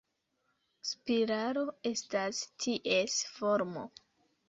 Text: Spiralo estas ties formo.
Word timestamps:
Spiralo 0.91 1.67
estas 1.91 2.43
ties 2.67 3.23
formo. 3.39 3.89